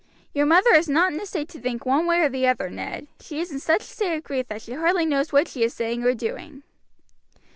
"Your 0.33 0.47
mother 0.47 0.71
is 0.73 0.89
not 0.89 1.13
in 1.13 1.21
a 1.21 1.27
state 1.27 1.47
to 1.49 1.59
think 1.59 1.85
one 1.85 2.07
way 2.07 2.21
or 2.21 2.29
the 2.29 2.47
other, 2.47 2.71
Ned; 2.71 3.05
she 3.19 3.39
is 3.39 3.51
in 3.51 3.59
such 3.59 3.81
a 3.81 3.83
state 3.83 4.15
of 4.17 4.23
grief 4.23 4.47
that 4.47 4.63
she 4.63 4.73
hardly 4.73 5.05
knows 5.05 5.31
what 5.31 5.47
she 5.49 5.61
is 5.61 5.75
saying 5.75 6.03
or 6.03 6.15
doing." 6.15 6.63